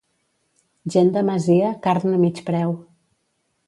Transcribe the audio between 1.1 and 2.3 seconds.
de masia, carn a